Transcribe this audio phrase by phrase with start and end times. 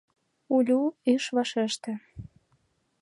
[0.55, 0.81] Улю
[1.13, 1.91] ыш вашеште.